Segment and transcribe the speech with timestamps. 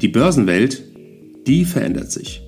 [0.00, 0.84] Die Börsenwelt,
[1.48, 2.40] die verändert sich.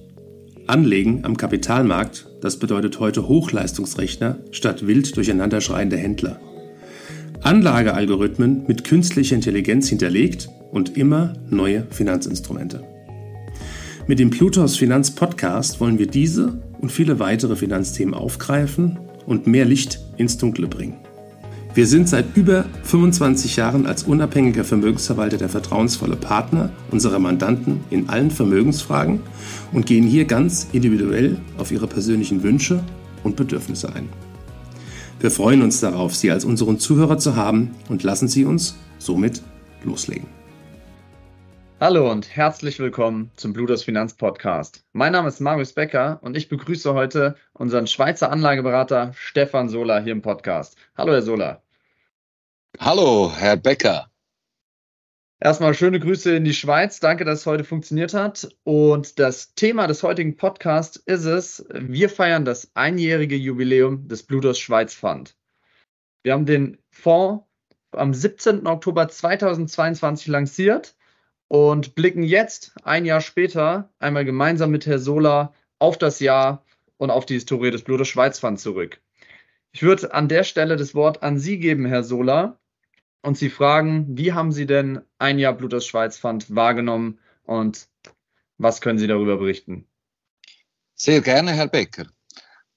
[0.68, 6.40] Anlegen am Kapitalmarkt, das bedeutet heute Hochleistungsrechner statt wild durcheinanderschreiende Händler.
[7.42, 12.84] Anlagealgorithmen mit künstlicher Intelligenz hinterlegt und immer neue Finanzinstrumente.
[14.06, 19.64] Mit dem Plutos Finanz Podcast wollen wir diese und viele weitere Finanzthemen aufgreifen und mehr
[19.64, 20.98] Licht ins Dunkle bringen.
[21.72, 28.08] Wir sind seit über 25 Jahren als unabhängiger Vermögensverwalter der vertrauensvolle Partner unserer Mandanten in
[28.08, 29.20] allen Vermögensfragen
[29.72, 32.82] und gehen hier ganz individuell auf ihre persönlichen Wünsche
[33.22, 34.08] und Bedürfnisse ein.
[35.20, 39.40] Wir freuen uns darauf, Sie als unseren Zuhörer zu haben und lassen Sie uns somit
[39.84, 40.26] loslegen.
[41.82, 44.84] Hallo und herzlich willkommen zum Bluters Finanz Podcast.
[44.92, 50.12] Mein Name ist Marius Becker und ich begrüße heute unseren Schweizer Anlageberater Stefan Sola hier
[50.12, 50.76] im Podcast.
[50.98, 51.62] Hallo, Herr Sola.
[52.78, 54.10] Hallo, Herr Becker.
[55.38, 57.00] Erstmal schöne Grüße in die Schweiz.
[57.00, 58.48] Danke, dass es heute funktioniert hat.
[58.62, 64.58] Und das Thema des heutigen Podcasts ist es, wir feiern das einjährige Jubiläum des Bluters
[64.58, 65.36] Schweiz Fund.
[66.22, 67.44] Wir haben den Fonds
[67.92, 68.66] am 17.
[68.66, 70.94] Oktober 2022 lanciert
[71.48, 76.64] und blicken jetzt, ein Jahr später, einmal gemeinsam mit Herr Sola auf das Jahr
[76.98, 79.00] und auf die Historie des Blutes Schweizfund zurück.
[79.72, 82.58] Ich würde an der Stelle das Wort an Sie geben, Herr Sola,
[83.22, 87.88] und Sie fragen, wie haben Sie denn ein Jahr Bluters Schweizfund wahrgenommen und
[88.58, 89.86] was können Sie darüber berichten?
[90.94, 92.06] Sehr gerne, Herr Becker.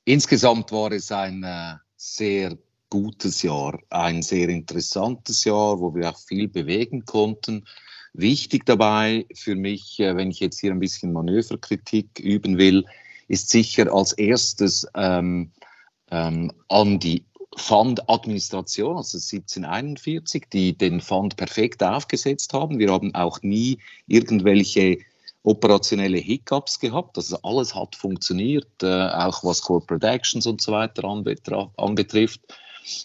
[0.05, 2.57] Insgesamt war es ein äh, sehr
[2.89, 7.65] gutes Jahr, ein sehr interessantes Jahr, wo wir auch viel bewegen konnten.
[8.13, 12.85] Wichtig dabei für mich, äh, wenn ich jetzt hier ein bisschen Manöverkritik üben will,
[13.27, 15.51] ist sicher als erstes ähm,
[16.13, 17.25] ähm, an die
[17.57, 22.79] Fund-Administration, also 1741, die den Fund perfekt aufgesetzt haben.
[22.79, 24.99] Wir haben auch nie irgendwelche
[25.43, 27.17] operationelle Hiccups gehabt.
[27.17, 32.41] Also alles hat funktioniert, äh, auch was Corporate Actions und so weiter anbetrifft.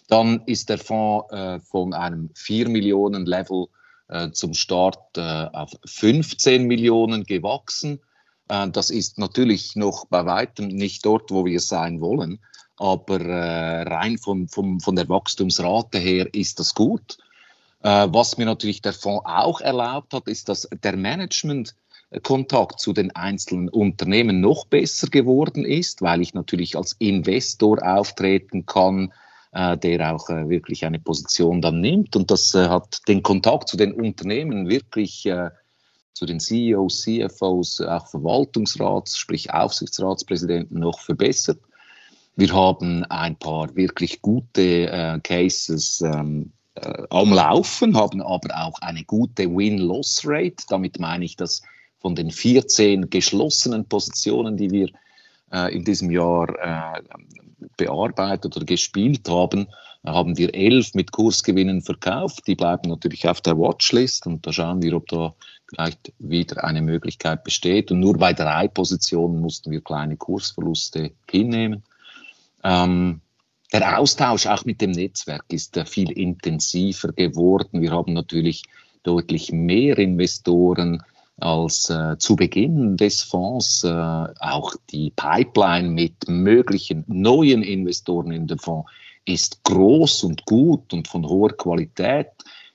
[0.08, 3.66] Dann ist der Fonds äh, von einem 4 Millionen Level
[4.08, 5.20] äh, zum Start äh,
[5.52, 8.00] auf 15 Millionen gewachsen.
[8.48, 12.40] Äh, das ist natürlich noch bei weitem nicht dort, wo wir sein wollen,
[12.78, 17.18] aber rein von, von, von der Wachstumsrate her ist das gut.
[17.80, 23.68] was mir natürlich der Fonds auch erlaubt hat, ist, dass der Management-Kontakt zu den einzelnen
[23.68, 29.12] Unternehmen noch besser geworden ist, weil ich natürlich als Investor auftreten kann,
[29.52, 32.16] äh, der auch äh, wirklich eine Position dann nimmt.
[32.16, 35.50] Und das äh, hat den Kontakt zu den Unternehmen wirklich äh,
[36.12, 41.60] zu den CEOs, CFOs, auch Verwaltungsrats, sprich Aufsichtsratspräsidenten noch verbessert.
[42.38, 48.78] Wir haben ein paar wirklich gute äh, Cases ähm, äh, am Laufen, haben aber auch
[48.80, 50.64] eine gute Win-Loss-Rate.
[50.68, 51.62] Damit meine ich, dass
[51.98, 54.88] von den 14 geschlossenen Positionen, die wir
[55.50, 57.02] äh, in diesem Jahr äh,
[57.76, 59.66] bearbeitet oder gespielt haben,
[60.06, 62.46] haben wir elf mit Kursgewinnen verkauft.
[62.46, 65.34] Die bleiben natürlich auf der Watchlist und da schauen wir, ob da
[65.66, 67.90] vielleicht wieder eine Möglichkeit besteht.
[67.90, 71.82] Und nur bei drei Positionen mussten wir kleine Kursverluste hinnehmen.
[72.64, 73.20] Ähm,
[73.72, 77.80] der Austausch auch mit dem Netzwerk ist äh, viel intensiver geworden.
[77.82, 78.64] Wir haben natürlich
[79.02, 81.02] deutlich mehr Investoren
[81.40, 88.46] als äh, zu Beginn des Fonds äh, auch die Pipeline mit möglichen neuen Investoren in
[88.46, 88.90] den Fonds
[89.24, 92.28] ist groß und gut und von hoher Qualität.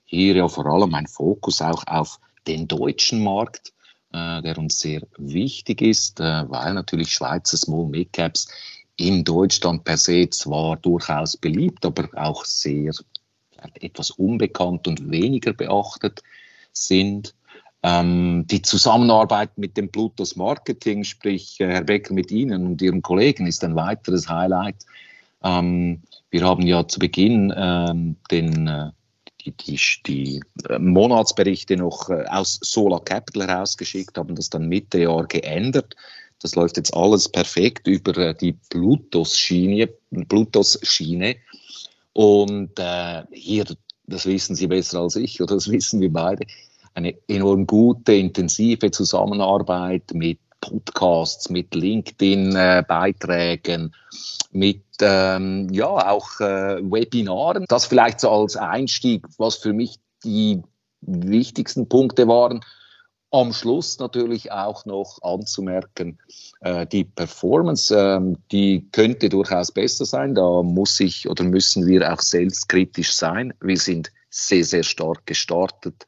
[0.05, 3.73] Hier ja vor allem ein Fokus auch auf den deutschen Markt,
[4.13, 8.47] äh, der uns sehr wichtig ist, äh, weil natürlich Schweizer Small Mid Caps
[8.97, 12.93] in Deutschland per se zwar durchaus beliebt, aber auch sehr
[13.79, 16.21] etwas unbekannt und weniger beachtet
[16.71, 17.33] sind.
[17.81, 23.01] Ähm, die Zusammenarbeit mit dem Plutos Marketing, sprich äh, Herr Becker mit Ihnen und Ihren
[23.01, 24.85] Kollegen, ist ein weiteres Highlight.
[25.43, 28.91] Ähm, wir haben ja zu Beginn ähm, den, äh,
[29.41, 34.99] die, die, die äh, Monatsberichte noch äh, aus Solar Capital herausgeschickt, haben das dann Mitte
[34.99, 35.95] Jahr geändert.
[36.43, 39.89] Das läuft jetzt alles perfekt über äh, die Plutos-Schiene.
[40.27, 40.79] Plutos.
[42.13, 43.65] Und äh, hier,
[44.05, 46.45] das wissen Sie besser als ich, oder das wissen wir beide,
[46.93, 53.95] eine enorm gute, intensive Zusammenarbeit mit Podcasts, mit LinkedIn-Beiträgen,
[54.51, 57.65] mit ähm, ja auch äh, Webinaren.
[57.67, 60.61] Das vielleicht so als Einstieg, was für mich die
[61.01, 62.63] wichtigsten Punkte waren.
[63.33, 66.19] Am Schluss natürlich auch noch anzumerken,
[66.61, 68.21] äh, die Performance, äh,
[68.51, 70.35] die könnte durchaus besser sein.
[70.35, 73.53] Da muss ich oder müssen wir auch selbstkritisch sein.
[73.59, 76.05] Wir sind sehr, sehr stark gestartet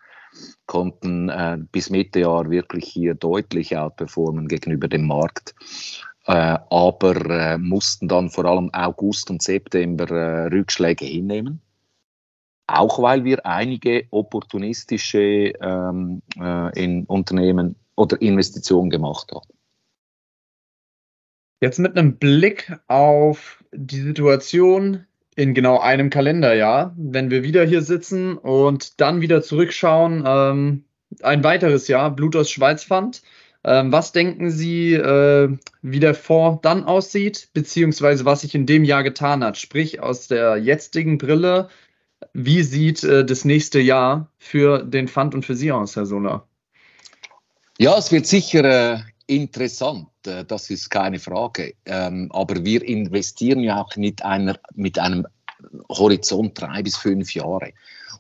[0.65, 5.55] konnten äh, bis Mitte Jahr wirklich hier deutlich outperformen gegenüber dem Markt.
[6.27, 11.61] Äh, aber äh, mussten dann vor allem August und September äh, Rückschläge hinnehmen.
[12.75, 19.47] Auch weil wir einige opportunistische ähm, äh, in Unternehmen oder Investitionen gemacht haben.
[21.61, 25.05] Jetzt mit einem Blick auf die Situation
[25.35, 30.85] in genau einem Kalenderjahr, wenn wir wieder hier sitzen und dann wieder zurückschauen, ähm,
[31.21, 33.21] ein weiteres Jahr, Blutos Schweiz Fund.
[33.63, 38.83] Ähm, was denken Sie, äh, wie der Fonds dann aussieht, beziehungsweise was sich in dem
[38.83, 39.57] Jahr getan hat?
[39.57, 41.69] Sprich, aus der jetzigen Brille,
[42.33, 46.47] wie sieht äh, das nächste Jahr für den Fund und für Sie aus, Herr Sola?
[47.77, 48.63] Ja, es wird sicher
[48.95, 51.75] äh, interessant, äh, das ist keine Frage.
[51.85, 55.27] Ähm, aber wir investieren ja auch mit, einer, mit einem
[55.89, 57.73] Horizont drei bis fünf Jahre.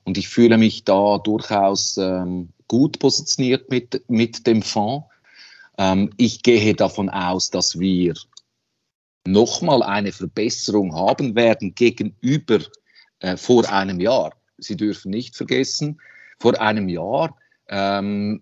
[0.03, 5.07] Und ich fühle mich da durchaus ähm, gut positioniert mit, mit dem Fonds.
[5.77, 8.13] Ähm, ich gehe davon aus, dass wir
[9.25, 12.59] nochmal eine Verbesserung haben werden gegenüber
[13.25, 14.33] äh, vor einem Jahr.
[14.57, 15.99] Sie dürfen nicht vergessen,
[16.39, 17.35] vor einem Jahr
[17.67, 18.41] ähm,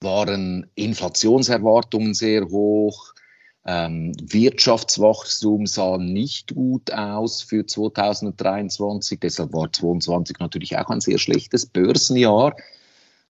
[0.00, 3.14] waren Inflationserwartungen sehr hoch,
[3.64, 11.18] ähm, Wirtschaftswachstum sah nicht gut aus für 2023, deshalb war 2022 natürlich auch ein sehr
[11.18, 12.54] schlechtes Börsenjahr,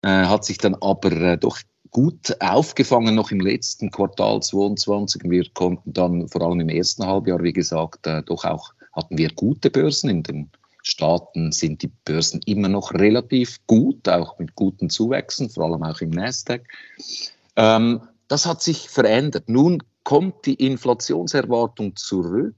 [0.02, 1.60] äh, hat sich dann aber äh, doch
[1.92, 5.22] gut aufgefangen noch im letzten Quartal 22.
[5.26, 9.32] Wir konnten dann vor allem im ersten Halbjahr, wie gesagt, äh, doch auch hatten wir
[9.34, 10.10] gute Börsen.
[10.10, 10.52] In den
[10.88, 16.02] Staaten sind die Börsen immer noch relativ gut, auch mit guten Zuwächsen, vor allem auch
[16.02, 16.64] im Nasdaq.
[17.56, 19.50] Ähm, das hat sich verändert.
[19.50, 22.56] Nun kommt die Inflationserwartung zurück.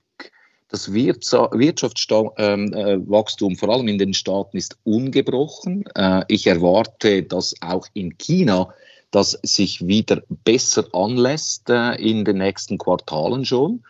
[0.70, 5.86] Das Wirtschaftswachstum, ähm, äh, vor allem in den Staaten, ist ungebrochen.
[5.96, 8.72] Äh, ich erwarte, dass auch in China
[9.10, 13.84] das sich wieder besser anlässt äh, in den nächsten Quartalen schon.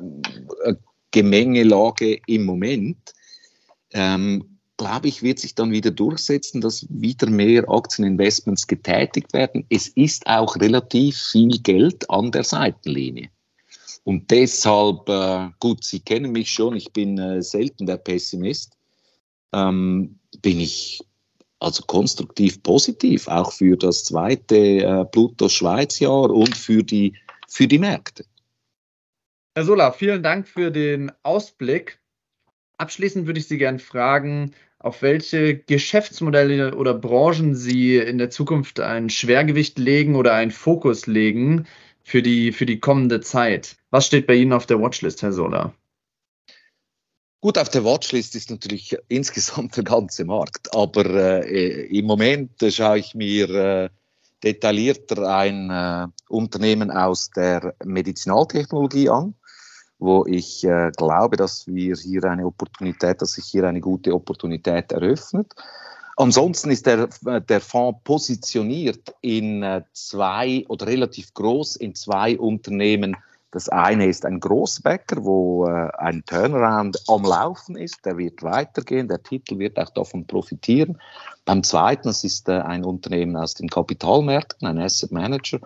[1.12, 3.14] Gemengelage im Moment,
[3.92, 9.64] ähm, glaube ich, wird sich dann wieder durchsetzen, dass wieder mehr Aktieninvestments getätigt werden.
[9.68, 13.30] Es ist auch relativ viel Geld an der Seitenlinie.
[14.04, 18.76] Und deshalb, äh, gut, Sie kennen mich schon, ich bin äh, selten der Pessimist,
[19.52, 21.00] ähm, bin ich
[21.58, 27.16] also konstruktiv positiv, auch für das zweite äh, Pluto-Schweiz-Jahr und für die,
[27.48, 28.26] für die Märkte.
[29.54, 32.00] Herr Sola, vielen Dank für den Ausblick.
[32.76, 38.80] Abschließend würde ich Sie gerne fragen, auf welche Geschäftsmodelle oder Branchen Sie in der Zukunft
[38.80, 41.66] ein Schwergewicht legen oder einen Fokus legen
[42.02, 43.76] für die, für die kommende Zeit.
[43.90, 45.72] Was steht bei Ihnen auf der Watchlist, Herr Sola?
[47.40, 51.04] Gut, auf der Watchlist ist natürlich insgesamt der ganze Markt, aber
[51.46, 53.88] äh, im Moment äh, schaue ich mir äh,
[54.42, 59.34] detaillierter ein äh, Unternehmen aus der Medizinaltechnologie an
[60.04, 64.92] wo ich äh, glaube, dass wir hier eine Opportunität, dass sich hier eine gute Opportunität
[64.92, 65.54] eröffnet.
[66.16, 67.08] Ansonsten ist der,
[67.40, 73.16] der Fonds positioniert in äh, zwei oder relativ groß in zwei Unternehmen.
[73.50, 78.04] Das eine ist ein Großbäcker, wo äh, ein Turnaround am Laufen ist.
[78.04, 79.08] Der wird weitergehen.
[79.08, 80.98] Der Titel wird auch davon profitieren.
[81.44, 85.60] Beim zweiten, das ist äh, ein Unternehmen aus den Kapitalmärkten, ein Asset Manager,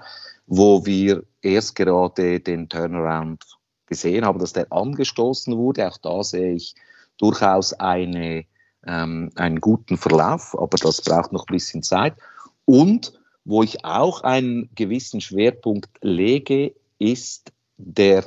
[0.47, 3.58] wo wir erst gerade den Turnaround
[3.89, 5.89] gesehen habe, dass der angestoßen wurde.
[5.89, 6.77] Auch da sehe ich
[7.19, 8.45] durchaus eine,
[8.87, 12.15] ähm, einen guten Verlauf, aber das braucht noch ein bisschen Zeit.
[12.65, 13.13] Und
[13.45, 18.25] wo ich auch einen gewissen Schwerpunkt lege, ist der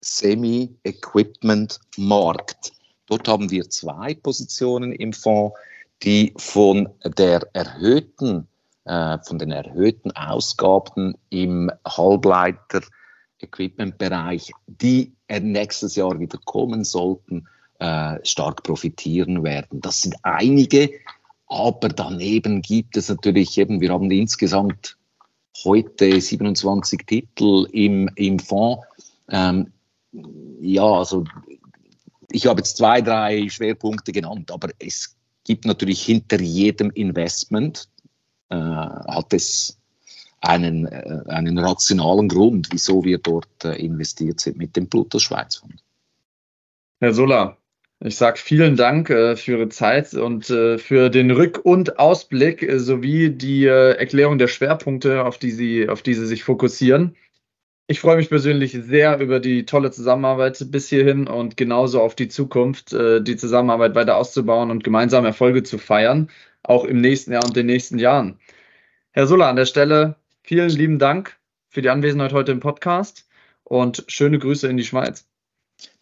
[0.00, 2.72] Semi-Equipment-Markt.
[3.06, 5.56] Dort haben wir zwei Positionen im Fonds,
[6.02, 8.48] die von der erhöhten,
[8.84, 12.82] äh, von den erhöhten Ausgaben im Halbleiter
[13.42, 19.80] Equipment-Bereich, die nächstes Jahr wieder kommen sollten, äh, stark profitieren werden.
[19.80, 20.90] Das sind einige,
[21.46, 24.96] aber daneben gibt es natürlich eben, wir haben insgesamt
[25.64, 28.86] heute 27 Titel im, im Fonds.
[29.28, 29.72] Ähm,
[30.60, 31.24] ja, also
[32.30, 37.88] ich habe jetzt zwei, drei Schwerpunkte genannt, aber es gibt natürlich hinter jedem Investment,
[38.48, 39.78] äh, hat es
[40.42, 45.62] einen, äh, einen rationalen Grund, wieso wir dort äh, investiert sind mit dem Plutus Schweiz.
[47.00, 47.56] Herr Sola,
[48.04, 52.62] ich sage vielen Dank äh, für Ihre Zeit und äh, für den Rück- und Ausblick
[52.62, 57.16] äh, sowie die äh, Erklärung der Schwerpunkte, auf die, Sie, auf die Sie sich fokussieren.
[57.86, 62.28] Ich freue mich persönlich sehr über die tolle Zusammenarbeit bis hierhin und genauso auf die
[62.28, 66.28] Zukunft, äh, die Zusammenarbeit weiter auszubauen und gemeinsam Erfolge zu feiern,
[66.62, 68.38] auch im nächsten Jahr und den nächsten Jahren.
[69.12, 71.36] Herr Sulla, an der Stelle vielen lieben Dank
[71.68, 73.26] für die Anwesenheit heute im Podcast
[73.64, 75.26] und schöne Grüße in die Schweiz.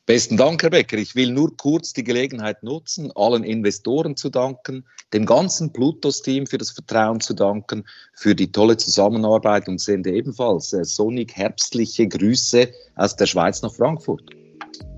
[0.06, 0.96] Besten Dank, Herr Becker.
[0.96, 6.58] Ich will nur kurz die Gelegenheit nutzen, allen Investoren zu danken, dem ganzen Plutos-Team für
[6.58, 12.68] das Vertrauen zu danken, für die tolle Zusammenarbeit und sende ebenfalls äh, sonnig herbstliche Grüße
[12.96, 14.30] aus der Schweiz nach Frankfurt.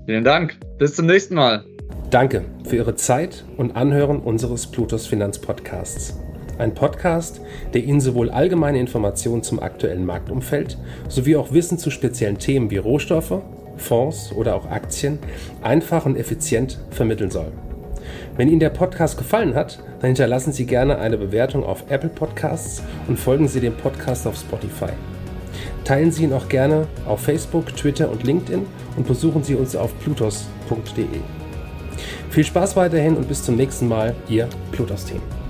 [0.07, 0.57] Vielen Dank.
[0.79, 1.63] Bis zum nächsten Mal.
[2.09, 6.22] Danke für Ihre Zeit und Anhören unseres Plutos Finanzpodcasts.
[6.57, 7.41] Ein Podcast,
[7.73, 12.77] der Ihnen sowohl allgemeine Informationen zum aktuellen Marktumfeld sowie auch Wissen zu speziellen Themen wie
[12.77, 13.41] Rohstoffe,
[13.77, 15.17] Fonds oder auch Aktien
[15.61, 17.51] einfach und effizient vermitteln soll.
[18.37, 22.83] Wenn Ihnen der Podcast gefallen hat, dann hinterlassen Sie gerne eine Bewertung auf Apple Podcasts
[23.07, 24.91] und folgen Sie dem Podcast auf Spotify.
[25.85, 29.97] Teilen Sie ihn auch gerne auf Facebook, Twitter und LinkedIn und besuchen Sie uns auf
[29.99, 31.05] plutos.de.
[32.29, 35.42] Viel Spaß weiterhin und bis zum nächsten Mal, Ihr Plutos-Team.